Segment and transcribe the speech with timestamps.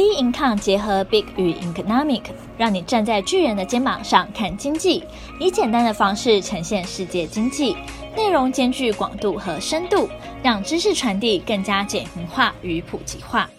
[0.00, 2.22] B Income 结合 Big 与 Economic，
[2.56, 5.04] 让你站在巨人的肩膀上看经济，
[5.38, 7.76] 以简单的方式呈现世界经济，
[8.16, 10.08] 内容兼具广度和深度，
[10.42, 13.50] 让知识传递更加简明化与普及化。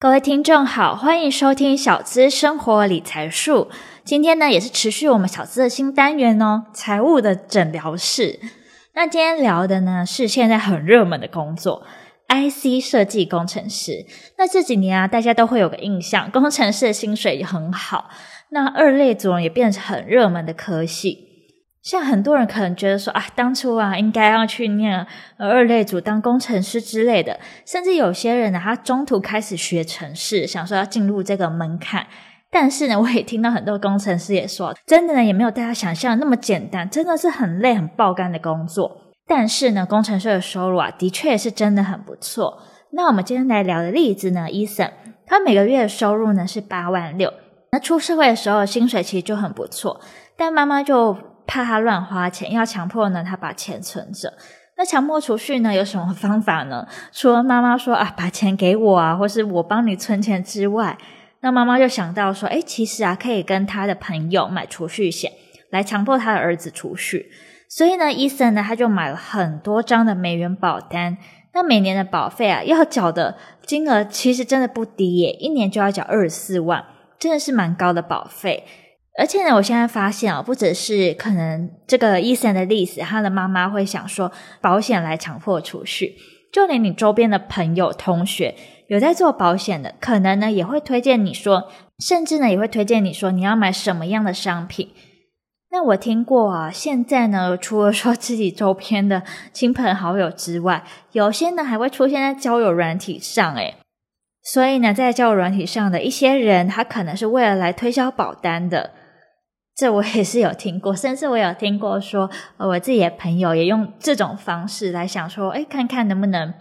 [0.00, 3.70] 各位听众好，欢迎收听小资生活理财术。
[4.02, 8.40] 今天呢，也是持续我们小资的新单元哦，财务的诊疗室。
[8.94, 11.84] 那今天聊的呢，是现在很热门的工作。
[12.28, 14.06] IC 设计工程师，
[14.38, 18.08] 那这几年啊，大家都会有个印象，工程师的薪水也很好。
[18.50, 21.18] 那二类组也变成很热门的科系，
[21.82, 25.06] 像很多人可能觉得说啊，当初啊，应该要去念
[25.38, 32.06] 二类组当工程师之类的，甚至有些人呢，他中途开始学程式，想说要进入这个门槛。
[32.50, 39.11] 但是呢，我也听到很多工程师也说，真的呢，也没有大家想象那么简单，真的是很累、很爆肝的工作。
[39.34, 42.62] 但是呢，工程师的收入啊，的确是真的很不错。
[42.90, 44.92] 那我们今天来聊的例子呢伊森
[45.24, 47.32] 他每个月的收入呢是八万六。
[47.70, 49.98] 那出社会的时候，薪水其实就很不错。
[50.36, 51.16] 但妈妈就
[51.46, 54.34] 怕他乱花钱，要强迫呢他把钱存着。
[54.76, 56.86] 那强迫储蓄呢，有什么方法呢？
[57.10, 60.98] 除了妈妈说啊，把钱给我啊，或是我帮你存钱之外，
[61.40, 65.32] 那妈妈就想到说，诶，其实啊，可以跟他的朋友买储蓄险，
[65.70, 67.30] 来强迫他的儿子储蓄。
[67.74, 71.16] 所以呢伊森呢，他就买了很多张的美元保单。
[71.54, 76.84] 那每年的保费啊，要缴的金额其实真的不低耶，一年就要缴二十四万，
[77.18, 78.64] 真的是蛮高的保费。
[79.18, 86.16] 而且呢，我现在发现啊，不只是可能这个伊森的例子，他的妈妈会想说保险来强迫储蓄，
[86.52, 88.54] 就连你周边的朋友、同学
[88.88, 94.90] 有在做保险的，可能呢也会推荐你说，甚至呢也会推荐你说你要买什么样的商品。
[95.72, 99.22] 那我听过啊，现在呢， 除了说自己周边的
[99.54, 103.74] 亲朋好友之外，有些呢还会出现在交友软体上，诶。
[104.44, 108.90] 所以呢，在交友软体上的一些人，他可能是为了来推销保单的，
[109.74, 112.28] 这我也是有听过， 甚至我有听过说，
[112.58, 116.52] 呃我自己的朋友也用这种方式来想说，诶，看看能不能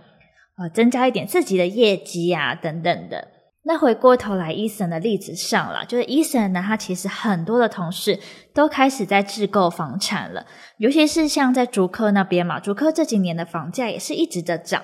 [0.57, 3.27] 呃增加一点自己的业绩啊，等等的。
[3.63, 8.19] 那回过头来，Eason 的例子上了，就是 Eason 呢，他其实很多的同事
[8.55, 10.45] 都开始在自购房产了，
[10.77, 14.81] 尤其是像在竹科那边嘛，竹科这几年的房价也是一直在涨。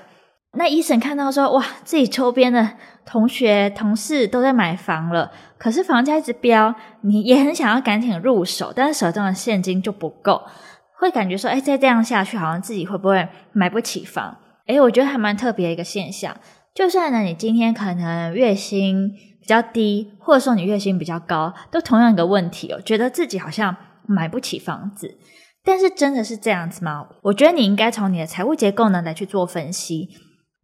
[0.54, 2.70] 那 Eason 看到说，哇，自己周边的
[3.04, 10.44] 同学同事都在买房了，可是房价一直飙，你也很想要赶紧入手，但是手上的现金就不够，
[11.00, 14.38] 会感觉说，哎，再这样下去，好像自己会不会买不起房？
[14.68, 16.36] 哎，我觉得还蛮特别的一个现象。
[16.78, 19.12] 就算呢，你今天可能月薪
[19.42, 25.18] 比较低，或者说你月薪比较高，都同样一个问题哦，觉得自己好像买不起房子。
[25.64, 27.08] 但是真的是这样子吗？
[27.24, 30.08] 我觉得你应该从你的财务结构呢来去做分析。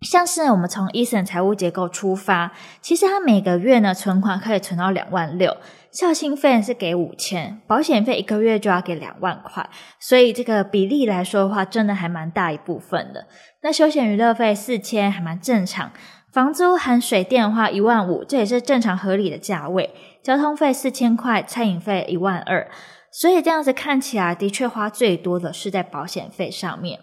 [0.04, 5.56] 像是，我们从 Eason 财务结构出发，其实他每个月呢存款可以存到两万六，
[5.92, 9.68] 孝亲费是给五千，保险费一个月就要给两万块，
[10.00, 13.28] 所以这个比例来说的话，真的还蛮大一部分的。
[13.62, 15.92] 那休闲娱乐费四千还蛮正常，
[16.32, 19.90] 房租含水电的话一万五，这也是正常合理的价位。
[20.22, 22.70] 交通费四千块，餐饮费一万二，
[23.12, 27.00] 所以这样子看起来的确花最多的是在保险费上面。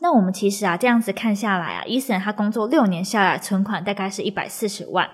[0.00, 5.08] 那我们其实啊这样子看下来啊，Eason 他工作六年下来存款大概是一百四十万，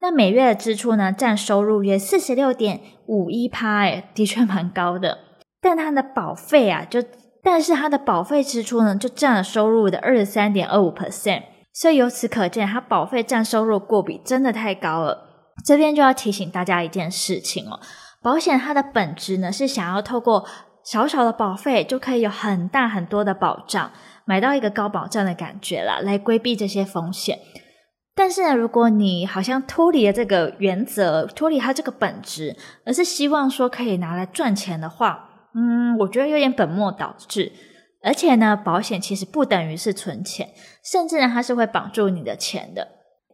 [0.00, 5.18] 那每月的支出呢占收入约四十六点五一趴，哎，的确蛮高的。
[5.60, 7.02] 但他的保费啊就。
[7.46, 11.42] 但是他的保费支出呢，就占了收入的二十三点二五 percent，
[11.74, 15.52] 所以由此可见，他保费占收入过比真的太高了。
[15.62, 17.78] 这边就要提醒大家一件事情哦，
[18.22, 20.46] 保险它的本质呢，是想要透过
[20.84, 23.90] 小小的保费就可以有很大很多的保障，
[24.26, 27.38] 买到一个高保障的感觉啦，来规避这些风险。
[28.14, 37.50] 但是呢，如果你好像脱离了这个原则，脱离它这个本质，而是希望说可以拿来赚钱的话，嗯，我觉得有点本末倒置，
[38.02, 40.50] 而且呢，保险其实不等于是存钱，
[40.84, 42.86] 甚至呢，它是会绑住你的钱的。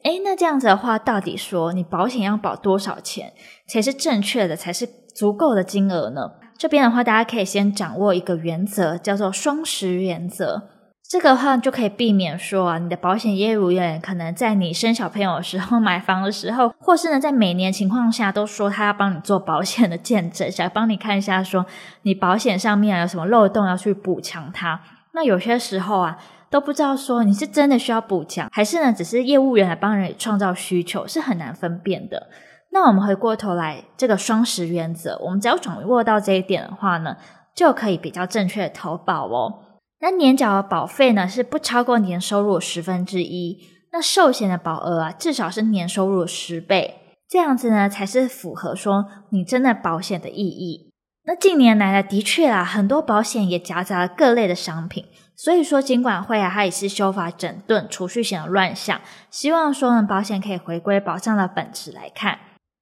[0.04, 3.34] 诶，那这样子的话，到底说你保险要保多少钱
[3.68, 6.22] 才是正确的，才是足够的金额呢？
[6.60, 10.68] 这边的话，大家可以先掌握一个原则，叫做双十原则。
[11.08, 21.64] 这个话就可以避免说啊，你的保险业务员可能在你生小朋友的时候、买房的时候，或是呢在每年情况下都说他要帮你做保险的见证，想帮你看一下说
[22.02, 24.82] 你保险上面有什么漏洞要去补强它。
[25.14, 26.18] 那有些时候啊
[26.50, 32.28] 都不知道说你是真的需要补强，还是呢只是业务员来帮人创造需求，是很难分辨的。
[32.72, 37.16] 那我们回过头来，这个双十原则，我们只要掌握到这一点的话呢，
[37.54, 39.58] 就可以比较正确的投保哦。
[40.00, 43.58] 那年缴的保费呢，是不超过年收入十分之一。
[43.92, 50.92] 那寿险的保额啊，至少是年收入十倍，这样子呢，才是符合说你真的保险的意义。
[51.24, 55.06] 那近年来呢，的确啊，很多保险也夹杂了各类的商品，
[55.36, 62.38] 所以说金管会啊，它也是修法整顿储蓄险的乱象，希望说呢，保险可以回归保障的本质来看。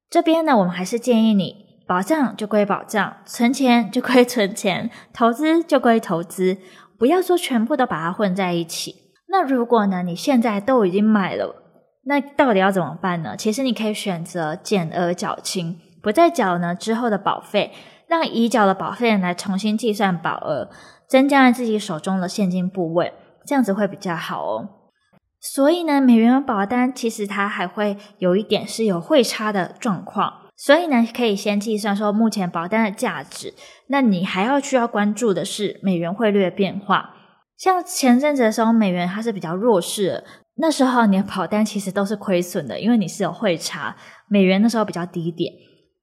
[0.09, 6.57] 这边呢，我们还是建议你，保障就归保障，存钱就归存钱，投资就归投资，
[6.97, 8.95] 不要说全部都把它混在一起。
[9.27, 11.55] 那如果呢，你现在都已经买了，
[12.05, 13.35] 那到底要怎么办呢？
[13.37, 17.71] 其实你可以选择减额缴清，不再缴呢之后的保费。
[18.07, 20.71] 让已缴的保费来重新计算保额，
[21.07, 23.13] 增加了自己手中的现金部位，
[23.45, 24.69] 这样子会比较好哦。
[25.41, 33.53] 所以呢，美元保单其实它还会有一点是有汇差的状况，所以呢，可以先计算说目前保单的价值。
[33.87, 37.11] 那你还要需要关注的是美元汇率的变化。
[37.57, 40.23] 像前阵子的时候，美元它是比较弱势的，
[40.55, 43.95] 那时候你的保单其实都是亏损的，因为你是有汇差，
[44.27, 45.53] 美元那时候比较低点。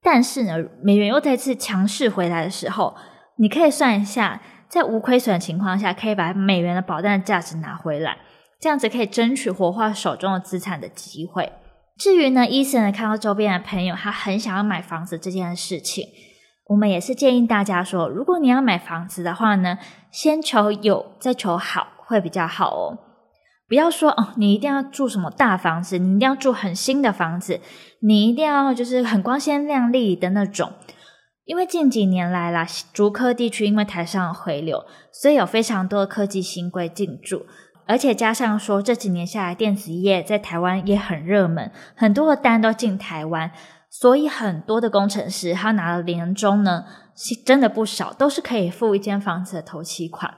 [0.02, 2.94] 但是呢，美元又再次强势回来的时候，
[3.38, 8.18] 你可以算一下，在无亏损的情况下，可以把美元的保单的价值拿回来，
[8.60, 11.52] 这样子可以争取活化手中的资产的机会。
[11.98, 16.06] 至于呢伊森呢看到周边的朋友他很想要买房子这件事情，
[16.66, 19.78] 我们也是建议大家说，如果你要买房子的话呢，
[20.10, 22.98] 先求有再求好会比较好哦。
[23.68, 27.60] 不要说哦，你一定要住什么大房子，你一定要住很新的房子，
[28.00, 30.72] 你一定要就是很光鲜亮丽的那种。
[31.46, 37.46] 因为近几年来啦，竹科地区因为台商回流，所以有非常多的科技新贵进驻，
[37.86, 43.52] 而且加上说这几年下来，电子业在台湾也很热门，很多的单都进台湾，
[43.88, 46.84] 所以很多的工程师他拿了年终呢，
[47.14, 50.34] 是真的不少，都是可以付一间房子的头期款。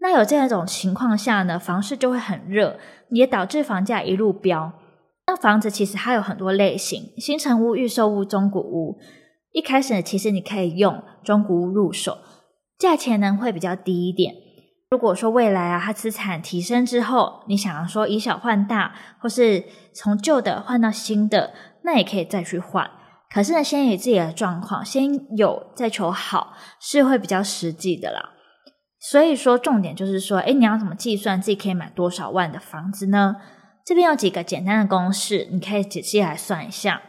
[0.00, 2.78] 那有这样一种情况下呢，房市就会很热，
[3.10, 4.72] 也导致房价一路飙。
[5.26, 8.98] 那房子其实还有很多类型，新城屋、预售屋、中古屋。
[9.52, 12.18] 一开始，其实你可以用中古屋入手，
[12.78, 14.34] 价钱呢会比较低一点。
[14.90, 19.64] 如果说未来啊，它资产提升之后，你想要说以小换大，或是
[19.94, 21.52] 从旧的换到新的，
[21.84, 22.90] 那也可以再去换。
[23.32, 28.30] 可是呢，先以自己的状况，先有再求好，是会比较实际的啦。
[28.98, 33.36] 所以说，重点就是说，诶，你要怎么计算自己可以买多少万的房子呢？
[33.86, 37.00] 这边有几个简单的公式，你可以仔细来算一下。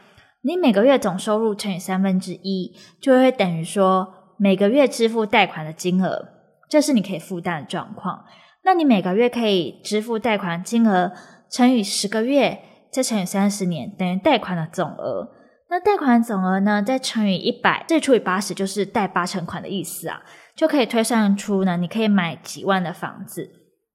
[0.44, 6.28] 你每个月总收入乘以三分之一，就会等于说每个月支付贷款的金额，
[6.72, 8.24] 这是你可以负担的状况。
[8.64, 11.12] 那你每个月可以支付贷款金额
[11.52, 15.30] 乘以十个月，再乘以三十年，等于贷款的总额。
[15.70, 20.22] 那贷款总额呢，再乘以一百，再除以八十，就是贷八成款的意思啊。
[20.56, 23.50] 就可以推算出呢，你可以买几万的房子。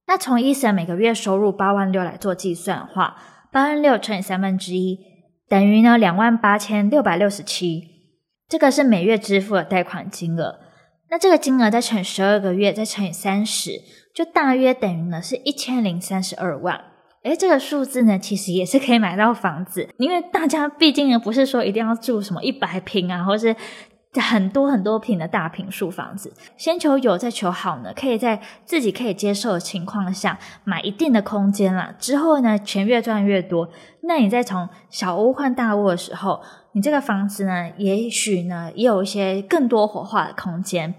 [0.07, 3.17] 那从 Eason 每个月收入八万六来做计算的话，
[3.51, 4.99] 八万六乘以三分之一
[5.49, 7.83] 等于呢两万八千六百六十七，
[8.49, 10.66] 这个是每月支付的贷款金额。
[11.11, 13.81] 那这个金额再乘以十二个月，再乘以三十，
[14.15, 16.81] 就大约等于呢是一千零三十二万。
[17.23, 23.55] 诶，这个数字呢其实也是可以买到房子，因为大家毕竟呢不是说一定要住什么一百平啊，或是。
[24.21, 31.95] 很多很多平的大平数房子，先求有再求好呢，可以在自己可以接受的情况下买一定的空间啦。
[31.99, 33.69] 之后呢，钱越赚越多，
[34.03, 36.41] 那你再从小屋换大屋的时候，
[36.73, 40.95] 你这个房子呢，也许呢也有一些更多活化的空间。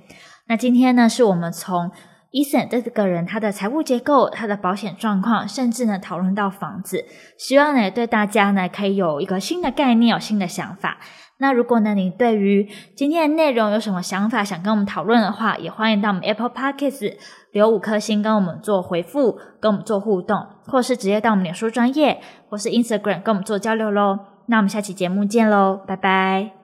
[0.47, 1.91] 那今天呢，是我们从
[2.37, 7.03] Eason 这个人他的财务结构、他的保险状况，甚至呢讨论到房子，
[7.37, 10.97] 希望呢对大家呢可以有一个新的概念，有新的想法。
[11.39, 17.13] 那如果呢，你对于今天的内容有什么想法，想跟我们讨论的话，也欢迎到我们 Apple Podcast
[17.51, 24.17] 留五颗星，跟我们做回复，跟我们做互动，或是直接到我们脸书专业，或是 Instagram 跟我们做交流喽。
[24.47, 26.56] 那我们下期节目见喽，拜拜。